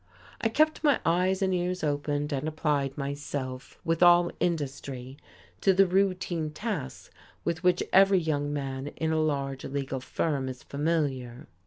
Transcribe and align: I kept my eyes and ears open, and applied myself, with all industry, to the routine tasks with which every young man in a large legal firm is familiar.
I 0.41 0.49
kept 0.49 0.83
my 0.83 0.99
eyes 1.05 1.43
and 1.43 1.53
ears 1.53 1.83
open, 1.83 2.29
and 2.33 2.47
applied 2.47 2.97
myself, 2.97 3.77
with 3.85 4.01
all 4.01 4.31
industry, 4.39 5.15
to 5.61 5.73
the 5.75 5.85
routine 5.85 6.49
tasks 6.49 7.11
with 7.43 7.61
which 7.63 7.83
every 7.93 8.17
young 8.17 8.51
man 8.51 8.87
in 8.97 9.11
a 9.11 9.21
large 9.21 9.63
legal 9.63 9.99
firm 9.99 10.49
is 10.49 10.63
familiar. 10.63 11.45